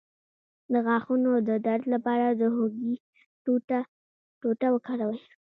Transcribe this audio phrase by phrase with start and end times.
[0.71, 2.93] د غاښونو د درد لپاره د هوږې
[4.41, 5.19] ټوټه وکاروئ